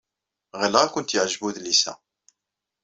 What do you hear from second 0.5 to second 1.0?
Ɣileɣ ad